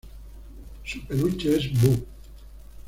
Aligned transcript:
Su 0.83 0.99
peluche 1.05 1.55
es 1.57 1.71
Boo!. 1.79 2.03